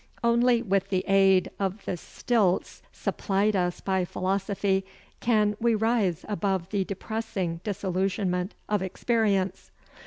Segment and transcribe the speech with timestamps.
[0.23, 4.83] Only with the aid of the stilts supplied us by philosophy
[5.19, 9.69] can we rise above the depressing disillusionment of experience.